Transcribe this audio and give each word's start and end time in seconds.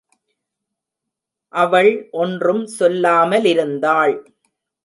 அவள் 1.53 1.91
ஒன்றும் 2.11 2.63
சொல்லாமலிருந்தாள். 2.79 4.15